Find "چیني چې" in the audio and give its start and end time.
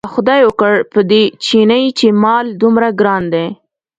1.45-2.07